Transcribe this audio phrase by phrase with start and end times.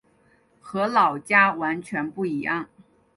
[0.59, 2.67] 和老家完全不一样